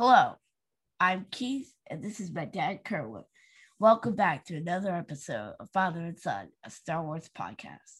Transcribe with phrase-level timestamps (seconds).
[0.00, 0.36] Hello,
[1.00, 3.24] I'm Keith, and this is my dad, Kerwin.
[3.80, 7.98] Welcome back to another episode of Father and Son, a Star Wars podcast.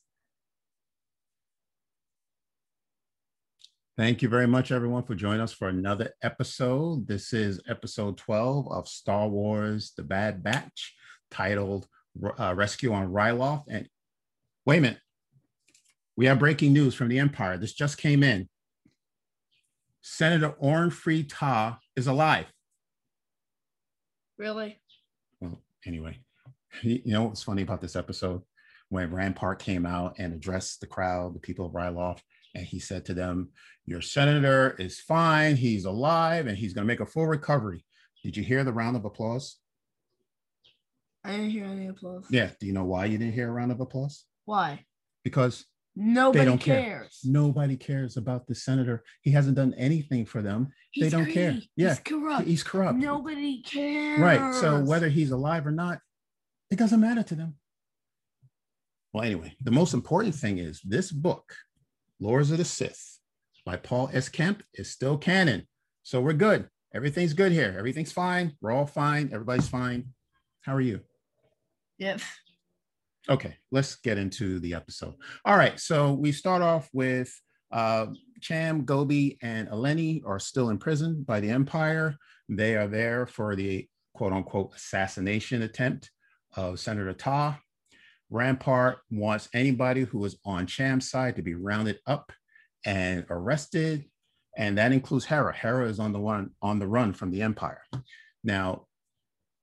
[3.96, 7.08] Thank you very much, everyone, for joining us for another episode.
[7.08, 10.94] This is episode 12 of Star Wars The Bad Batch,
[11.33, 11.88] titled
[12.38, 13.65] uh, Rescue on Ryloth.
[13.69, 13.88] And
[14.65, 15.01] wait a minute,
[16.16, 17.59] we have breaking news from the Empire.
[17.59, 18.48] This just came in.
[20.01, 22.47] Senator Orn Free Taa is alive.
[24.38, 24.80] Really?
[25.41, 26.19] Well, anyway,
[26.83, 28.43] you know what's funny about this episode?
[28.88, 32.21] When Rampart came out and addressed the crowd, the people of Ryloth,
[32.55, 33.51] and he said to them,
[33.84, 37.84] Your senator is fine, he's alive, and he's going to make a full recovery.
[38.24, 39.59] Did you hear the round of applause?
[41.24, 42.27] I didn't hear any applause.
[42.30, 42.51] Yeah.
[42.59, 44.24] Do you know why you didn't hear a round of applause?
[44.46, 44.85] Why?
[45.24, 45.66] Because
[46.01, 46.80] Nobody don't care.
[46.80, 47.20] cares.
[47.25, 49.02] nobody cares about the senator.
[49.23, 50.69] He hasn't done anything for them.
[50.98, 51.59] they don't care.
[51.74, 51.88] Yeah.
[51.88, 52.47] He's corrupt.
[52.47, 52.99] He's corrupt.
[52.99, 54.21] Nobody cares.
[54.21, 54.54] Right.
[54.54, 55.99] So whether he's alive or not,
[56.71, 57.57] it doesn't matter to them.
[59.13, 61.52] Well, anyway, the most important thing is this book,
[62.21, 63.19] Lords of the Sith
[63.66, 64.28] by Paul S.
[64.28, 65.66] Kemp, is still canon.
[66.04, 66.69] So we're good.
[66.94, 67.74] Everything's good here.
[67.76, 68.52] Everything's fine.
[68.60, 69.30] We're all fine.
[69.32, 70.14] Everybody's fine.
[70.60, 71.00] How are you?
[71.98, 72.20] Yep.
[73.30, 75.14] Okay, let's get into the episode.
[75.44, 77.30] All right, so we start off with
[77.70, 78.06] uh,
[78.40, 82.16] Cham, Gobi, and Eleni are still in prison by the Empire.
[82.48, 86.10] They are there for the quote unquote assassination attempt
[86.56, 87.58] of Senator Taa.
[88.30, 92.32] Rampart wants anybody who is on Cham's side to be rounded up
[92.86, 94.06] and arrested,
[94.56, 95.54] and that includes Hera.
[95.54, 97.82] Hera is on the one on the run from the Empire.
[98.42, 98.86] Now,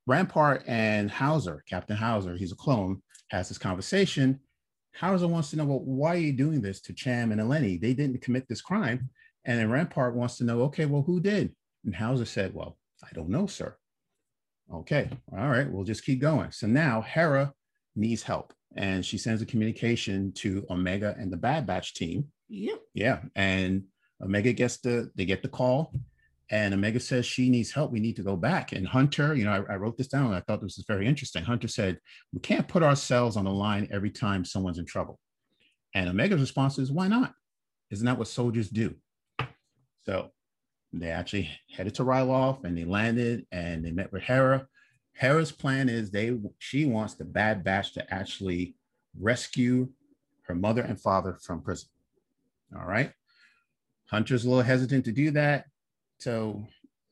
[0.05, 4.39] Rampart and Howzer, Captain Howzer, he's a clone, has this conversation.
[4.93, 7.79] Howzer wants to know, well, why are you doing this to Cham and Eleni?
[7.79, 9.09] They didn't commit this crime.
[9.45, 11.53] And then Rampart wants to know, okay, well, who did?
[11.83, 13.75] And Howzer said, well, I don't know, sir.
[14.73, 16.51] Okay, all right, we'll just keep going.
[16.51, 17.53] So now Hera
[17.95, 22.25] needs help, and she sends a communication to Omega and the Bad Batch team.
[22.49, 22.79] Yep.
[22.95, 23.83] Yeah, and
[24.23, 25.93] Omega gets the they get the call,
[26.51, 27.91] and Omega says she needs help.
[27.91, 28.71] We need to go back.
[28.71, 30.33] And Hunter, you know, I, I wrote this down.
[30.33, 31.43] I thought this was very interesting.
[31.43, 31.99] Hunter said
[32.33, 35.19] we can't put ourselves on the line every time someone's in trouble.
[35.95, 37.33] And Omega's response is, why not?
[37.89, 38.95] Isn't that what soldiers do?
[40.05, 40.31] So
[40.93, 44.67] they actually headed to Ryloth and they landed and they met with Hera.
[45.13, 48.75] Hera's plan is they she wants the Bad Batch to actually
[49.19, 49.89] rescue
[50.43, 51.89] her mother and father from prison.
[52.77, 53.11] All right.
[54.07, 55.65] Hunter's a little hesitant to do that.
[56.19, 56.65] So,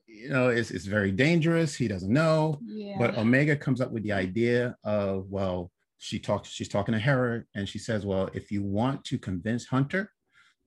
[0.07, 1.75] you know, it's, it's very dangerous.
[1.75, 2.59] He doesn't know.
[2.63, 2.95] Yeah.
[2.97, 7.43] But Omega comes up with the idea of, well, she talks, she's talking to Hera
[7.55, 10.11] and she says, well, if you want to convince Hunter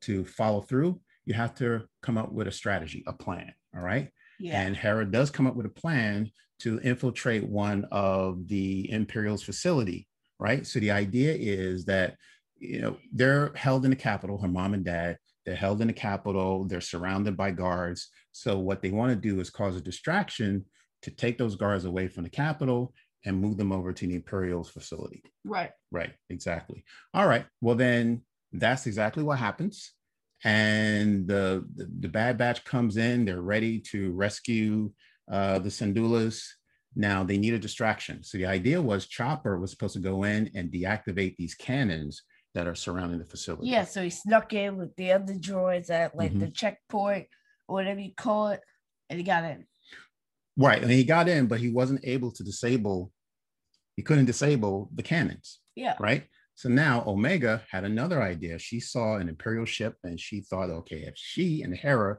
[0.02, 3.52] to follow through, you have to come up with a strategy, a plan.
[3.74, 4.10] All right.
[4.38, 4.60] yeah.
[4.60, 6.30] And Hera does come up with a plan
[6.60, 10.06] to infiltrate one of the Imperial's facility,
[10.38, 10.66] right?
[10.66, 12.16] So the idea is that,
[12.58, 15.92] you know, they're held in the capital, her mom and dad, they're held in the
[15.92, 18.08] capital, they're surrounded by guards.
[18.32, 20.66] So what they want to do is cause a distraction
[21.02, 22.92] to take those guards away from the capital
[23.24, 25.22] and move them over to the Imperial's facility.
[25.44, 25.70] right.
[25.90, 26.84] Right, exactly.
[27.14, 27.46] All right.
[27.60, 29.92] Well, then that's exactly what happens.
[30.44, 34.92] And the, the, the Bad Batch comes in, they're ready to rescue
[35.30, 36.44] uh, the Syndullas.
[36.94, 38.22] Now they need a distraction.
[38.22, 42.22] So the idea was Chopper was supposed to go in and deactivate these cannons
[42.56, 43.68] that are surrounding the facility.
[43.68, 43.84] Yeah.
[43.84, 46.40] So he snuck in with the other droids at like Mm-hmm.
[46.40, 47.26] the checkpoint
[47.68, 48.60] or whatever you call it,
[49.10, 49.66] and he got in.
[50.56, 50.82] Right.
[50.82, 53.12] And he got in, but he wasn't able to disable,
[53.94, 55.60] he couldn't disable the cannons.
[55.76, 55.96] Yeah.
[56.00, 56.24] right?
[56.54, 58.58] So now Omega had another idea.
[58.58, 62.16] She saw an Imperial ship and she thought, okay, if she and Hera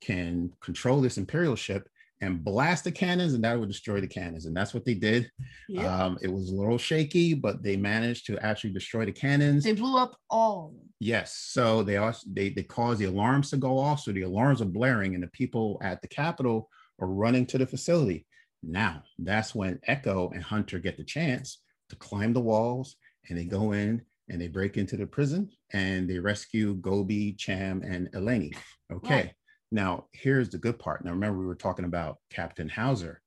[0.00, 1.88] can control this Imperial ship
[2.20, 4.46] and blast the cannons, and that would destroy the cannons.
[4.46, 5.30] And that's what they did.
[5.68, 6.04] Yeah.
[6.04, 9.64] Um, it was a little shaky, but they managed to actually destroy the cannons.
[9.64, 10.74] they blew up all.
[10.98, 11.34] Yes.
[11.34, 14.00] So they also they they caused the alarms to go off.
[14.00, 16.68] So the alarms are blaring, and the people at the Capitol
[17.00, 18.26] are running to the facility.
[18.62, 22.96] Now that's when Echo and Hunter get the chance to climb the walls,
[23.28, 27.82] and they go in and they break into the prison and they rescue Gobi, Cham,
[27.82, 28.54] and Eleni.
[28.92, 29.14] Okay.
[29.14, 29.32] Right.
[29.70, 31.04] Now here's the good part.
[31.04, 33.20] Now remember we were talking about Captain Howzer.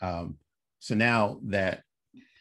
[0.00, 0.38] Um,
[0.80, 1.82] so now that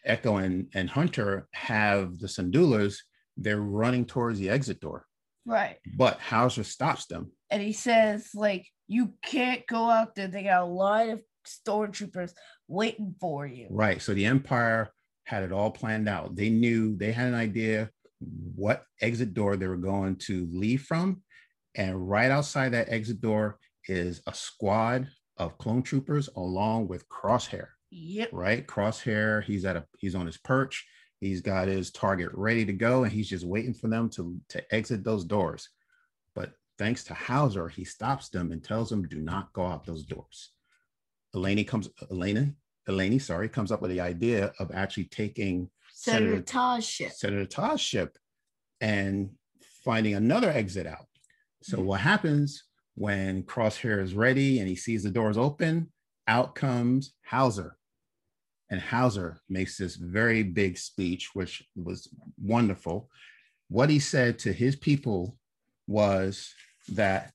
[0.06, 2.98] Echo and, and Hunter have the Syndullas,
[3.36, 5.06] they're running towards the exit door.
[5.46, 5.78] Right.
[5.96, 7.32] But Howzer stops them.
[7.50, 10.28] And he says, like, you can't go out there.
[10.28, 12.32] They got a line of stormtroopers
[12.68, 13.68] waiting for you.
[13.70, 14.02] Right.
[14.02, 14.92] So the Empire
[15.24, 16.36] had it all planned out.
[16.36, 17.90] They knew they had an idea
[18.56, 21.22] what exit door they were going to leave from.
[21.78, 25.08] And right outside that exit door is a squad
[25.38, 27.68] of clone troopers along with Crosshair.
[27.92, 28.30] Yep.
[28.34, 29.44] Right, Crosshair.
[29.44, 30.86] He's at a he's on his perch.
[31.22, 34.76] He's got his target ready to go, and he's just waiting for them to to
[34.76, 35.70] exit those doors.
[36.36, 40.04] But thanks to Howzer, he stops them and tells them, "Do not go out those
[40.04, 40.52] doors."
[41.36, 41.90] Eleni comes.
[42.12, 42.54] Elena.
[42.90, 47.12] Eleni, sorry, comes up with the idea of actually taking Senator Senator- ship.
[47.12, 48.18] Senator Todd's ship
[48.80, 49.32] and
[49.84, 51.07] finding another exit out.
[51.62, 51.86] So Mhm.
[51.86, 52.64] what happens
[52.96, 55.92] when Crosshair is ready and he sees the doors open?
[56.28, 57.78] Out comes Howzer.
[58.70, 63.10] And Howzer makes this very big speech, which was wonderful.
[63.70, 65.38] What he said to his people
[65.88, 66.54] was
[66.90, 67.34] that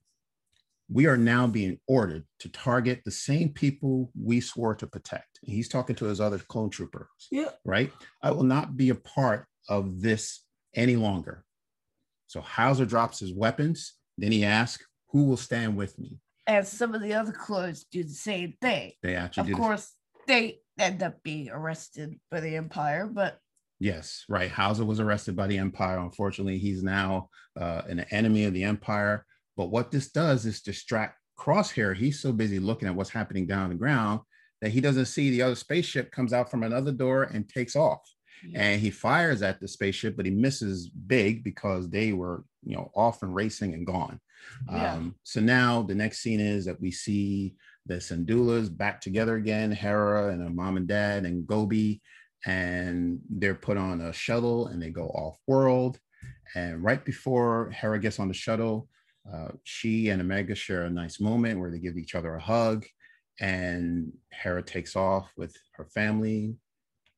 [0.89, 5.39] we are now being ordered to target the same people we swore to protect.
[5.43, 7.51] And he's talking to his other clone troopers Yeah.
[7.65, 7.91] right?
[8.21, 11.45] I will not be a part of this any longer.
[12.27, 13.93] So Howzer drops his weapons.
[14.17, 16.19] Then he asks, Who will stand with me?
[16.45, 18.91] And some of the other clones do the same thing.
[19.01, 19.93] They actually Of course,
[20.27, 23.39] they end up being arrested by the Empire, but
[23.79, 24.49] Yes, right.
[24.49, 25.97] Howzer was arrested by the Empire.
[25.97, 27.29] Unfortunately, he's now
[27.59, 29.25] uh, an enemy of the Empire.
[29.57, 31.95] But what this does is distract Crosshair.
[31.95, 34.21] He's so busy looking at what's happening down on the ground
[34.61, 38.01] that he doesn't see the other spaceship comes out from another door and takes off.
[38.55, 42.91] and he fires at the spaceship, but he misses big because they were, you know,
[42.95, 44.19] off and racing and gone.
[44.71, 44.93] Yeah.
[44.93, 47.55] Um, so now the next scene is that we see
[47.85, 52.01] the Syndullas back together again, Hera and her mom and dad and Gobi,
[52.45, 55.99] and they're put on a shuttle and they go off world.
[56.55, 58.87] And right before Hera gets on the shuttle,
[59.31, 62.85] uh, she and Omega share a nice moment where they give each other a hug.
[63.39, 66.55] And Hera takes off with her family,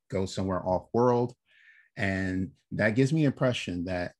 [0.10, 1.34] goes somewhere off world.
[1.98, 4.14] And that gives me the impression that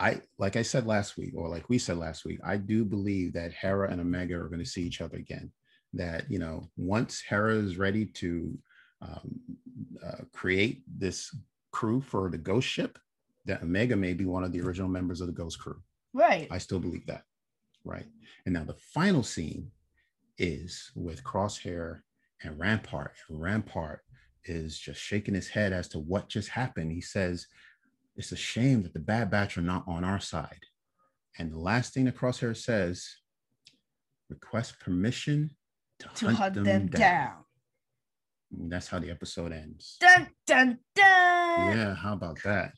[0.00, 3.34] I, like I said last week, or like we said last week, I do believe
[3.34, 5.52] that Hera and Omega are going to see each other again.
[5.92, 8.58] That, you know, once Hera is ready to
[9.02, 9.40] um,
[10.04, 11.34] uh, create this
[11.72, 12.98] crew for the ghost ship,
[13.44, 15.80] that Omega may be one of the original members of the ghost crew.
[16.14, 16.48] right.
[16.50, 17.24] I still believe that.
[17.84, 18.06] Right.
[18.46, 19.70] And now the final scene
[20.38, 22.00] is with Crosshair
[22.42, 23.12] and Rampart.
[23.28, 24.00] And Rampart
[24.44, 26.92] is just shaking his head as to what just happened.
[26.92, 27.46] He says,
[28.16, 30.60] It's a shame that the Bad Batch are not on our side.
[31.38, 33.08] And the last thing the Crosshair says,
[34.28, 35.50] request permission
[36.00, 37.44] to, to hunt them, down.
[38.58, 39.96] And that's how the episode ends.
[40.00, 41.76] Dun dun dun.
[41.76, 42.72] Yeah, how about that?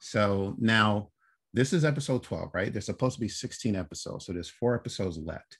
[0.00, 1.10] So now
[1.54, 2.72] this is episode 12, right?
[2.72, 4.26] There's supposed to be 16 episodes.
[4.26, 5.58] So there's four episodes left.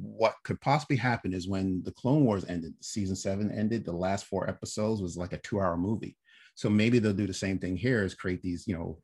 [0.00, 4.24] What could possibly happen is when the Clone Wars ended, season seven ended, the last
[4.24, 6.16] four episodes was like a two-hour movie.
[6.54, 8.98] So maybe they'll do the same thing here is create these, you know,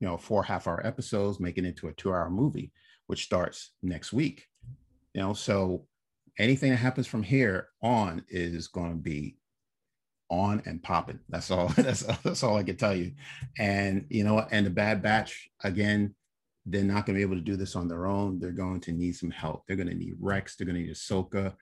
[0.00, 2.72] you know, four half-hour episodes, make it into a two-hour movie,
[3.06, 4.46] which starts next week.
[5.14, 5.86] You know, so
[6.38, 9.36] anything that happens from here on is going to be
[10.30, 11.18] on and popping.
[11.28, 11.68] That's all.
[11.76, 13.12] That's that's all I can tell you.
[13.58, 16.14] And you know, and the Bad Batch again,
[16.66, 18.38] they're not going to be able to do this on their own.
[18.38, 19.64] They're going to need some help.
[19.66, 20.56] They're going to need Rex.
[20.56, 21.54] They're going to need Ahsoka.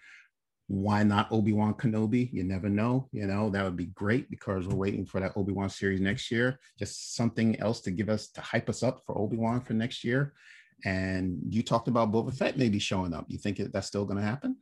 [0.69, 2.33] Why not Obi Wan Kenobi?
[2.33, 3.09] You never know.
[3.13, 6.31] You know that would be great because we're waiting for that Obi Wan series next
[6.31, 6.59] year.
[6.79, 10.03] Just something else to give us to hype us up for Obi Wan for next
[10.03, 10.35] year.
[10.85, 13.27] And you talked about Boba Fett maybe showing up.
[13.29, 14.57] You think that's still going to happen?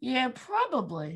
[0.00, 1.14] Yeah, probably.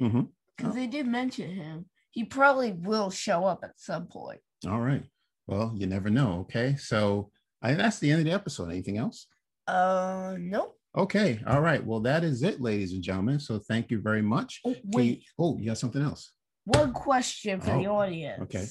[0.57, 1.87] Because they did mention him.
[2.11, 4.41] He probably will show up at some point.
[4.69, 5.05] All right.
[5.47, 6.41] Well, you never know.
[6.41, 6.77] Okay.
[6.77, 7.31] So
[7.63, 8.71] I, that's the end of the episode.
[8.71, 9.27] Anything else?
[9.67, 10.79] Uh, nope.
[10.97, 11.41] Okay.
[11.47, 11.85] All right.
[11.85, 13.41] Well, that is it, ladies and gentlemen.
[13.41, 14.61] So thank you very much.
[14.65, 16.33] Oh, Can you- wait, oh, you got something else?
[16.65, 18.41] one question for the Oh, audience.
[18.43, 18.67] okay.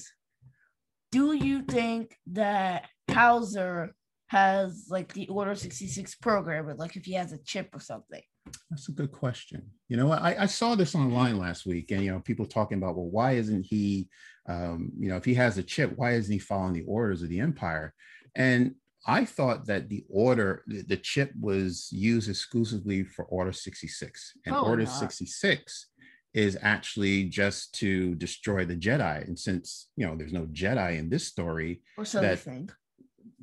[1.10, 3.92] Do you think that Howzer
[4.28, 8.22] has like the Order 66 program, or like if he has a chip or something?
[8.70, 9.70] That's a good question.
[9.90, 10.10] You know?
[10.10, 13.32] I, I saw this online last week, and you know, people talking about, well, why
[13.32, 14.08] isn't he,
[14.48, 17.28] um, you know, if he has a chip, why isn't he following the orders of
[17.28, 17.92] the Empire?
[18.34, 24.52] And I thought that the order, the, chip was used exclusively for Order 66, and
[24.52, 24.92] Probably Order not.
[24.92, 25.86] 66
[26.34, 29.26] is actually just to destroy the Jedi.
[29.26, 32.72] And since you know there's no Jedi in this story, Or so That- think.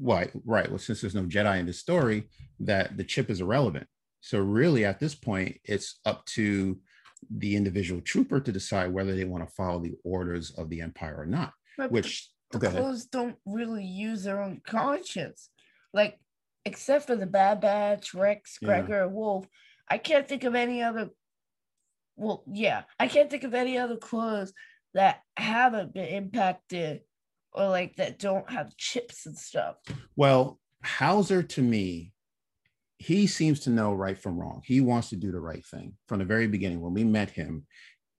[0.01, 0.69] Right, right.
[0.69, 2.29] Well, since there's no Jedi in this story,
[2.61, 3.87] that the chip is irrelevant.
[4.21, 6.79] So really, at this point, it's up to
[7.29, 11.15] the individual trooper to decide whether they want to follow the orders of the Empire
[11.17, 11.53] or not.
[11.77, 15.49] But Which, the clones don't really use their own conscience.
[15.93, 16.19] Like,
[16.65, 19.47] except for the Bad Batch, Rex, Gregor, and Wolffe,
[19.89, 21.09] I can't think of any other.
[22.15, 24.53] Well, yeah, I can't think of any other clones
[24.93, 27.01] that haven't been impacted
[27.53, 29.75] or like that don't have chips and stuff.
[30.15, 32.13] Well, Howzer to me
[32.99, 34.61] he seems to know right from wrong.
[34.65, 36.81] He wants to do the right thing from the very beginning.
[36.81, 37.65] When we met him,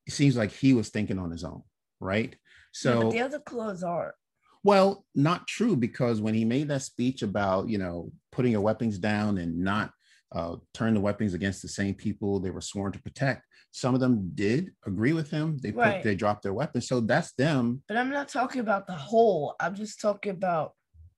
[0.07, 1.63] it seems like he was thinking on his own,
[2.01, 2.35] right?
[2.73, 4.15] So yeah, the other clones are.
[4.63, 8.99] Well, not true because when he made that speech about you know putting your weapons
[8.99, 9.93] down and not
[10.33, 14.01] uh, turn the weapons against the same people they were sworn to protect, some of
[14.01, 15.59] them did agree with him.
[15.59, 16.03] They put, Right.
[16.03, 17.83] they dropped their weapons, so that's them.
[17.89, 19.55] But I'm not talking about the whole.
[19.59, 20.75] I'm just talking about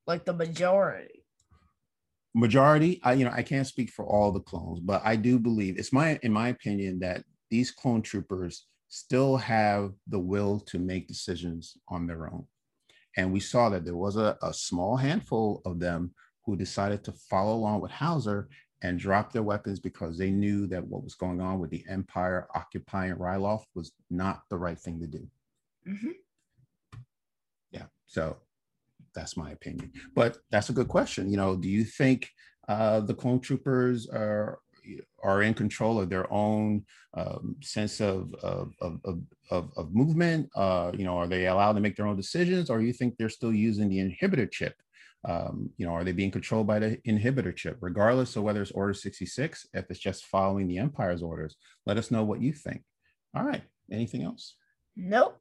[0.06, 1.24] like the majority.
[2.34, 5.78] Majority, I you know I can't speak for all the clones, but I do believe
[5.78, 11.08] it's my in my opinion that these clone troopers still have the will to make
[11.08, 12.46] decisions on their own.
[13.16, 16.14] And we saw that there was a, a small handful of them
[16.44, 18.48] who decided to follow along with Howzer
[18.82, 22.48] and drop their weapons because they knew that what was going on with the Empire
[22.54, 25.28] occupying Ryloth was not the right thing to do.
[25.86, 26.14] Mhm.
[27.70, 27.86] Yeah.
[28.06, 28.38] So
[29.14, 29.92] that's my opinion.
[30.14, 31.30] But that's a good question.
[31.30, 32.28] You know, do you think
[32.68, 34.58] uh, the clone troopers are
[35.22, 39.00] are in control of their own um, sense of of, of,
[39.50, 40.48] of, of, movement?
[40.54, 43.28] Uh, you know, are they allowed to make their own decisions, or you think they're
[43.28, 44.74] still using the inhibitor chip?
[45.24, 48.72] Um, you know, are they being controlled by the inhibitor chip, regardless of whether it's
[48.72, 51.56] Order 66, if it's just following the Empire's orders?
[51.86, 52.82] Let us know what you think.
[53.34, 53.62] All right.
[53.90, 54.56] Anything else?
[54.96, 55.38] Nope.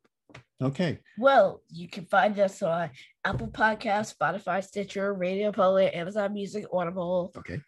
[0.61, 0.99] Okay.
[1.17, 2.91] Well, you can find us on
[3.25, 7.31] Apple Podcasts, Spotify, Stitcher, Radio Public, Amazon Music, Audible.
[7.35, 7.59] Okay.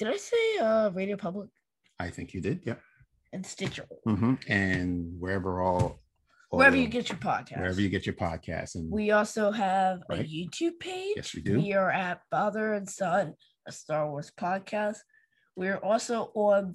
[0.00, 1.48] Did I say uh Radio Public
[2.00, 2.62] I think you did.
[2.64, 2.80] Yep.
[3.34, 3.86] and Stitcher?
[4.04, 6.00] hmm And wherever all,
[6.48, 7.58] Wherever you get your podcast.
[7.58, 8.74] wherever you get your podcast.
[8.74, 10.20] And We also have Right.
[10.20, 11.12] a YouTube page.
[11.16, 11.60] yes, we do.
[11.60, 13.34] We are at Father and Son,
[13.68, 14.96] a Star Wars podcast.
[15.54, 16.74] We're also on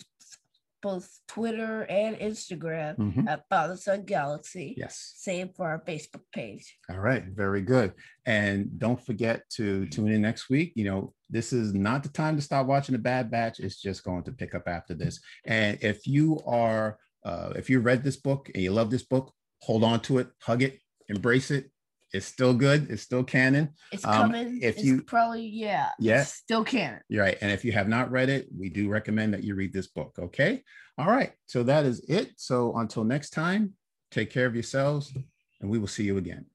[0.86, 3.28] both Twitter and Instagram Mhm.
[3.28, 4.76] at Father Son Galaxy.
[4.78, 5.14] Yes.
[5.18, 6.78] Same for our Facebook page.
[6.92, 7.24] All right.
[7.26, 7.94] Very good.
[8.28, 10.74] And don't forget to tune in next week.
[10.76, 13.60] You know, this is not the time to stop watching the Bad Batch.
[13.60, 15.20] It's just going to pick up after this.
[15.44, 19.34] And if you are, uh, if you read this book and you love this book,
[19.62, 21.72] hold on to it, hug it, embrace it.
[22.16, 22.90] It's still good.
[22.90, 23.74] It's still canon.
[23.92, 24.60] It's Um, coming.
[24.62, 25.90] if it's you- probably yeah.
[26.00, 26.22] Yeah.
[26.22, 27.02] it's still canon.
[27.10, 27.38] You're right.
[27.42, 30.16] And if you have not read it, we do recommend that you read this book.
[30.18, 30.64] Okay.
[30.98, 31.34] All right.
[31.46, 32.32] So that is it.
[32.38, 33.74] So until next time,
[34.12, 35.14] take care of yourselves
[35.60, 36.46] and we will see you again.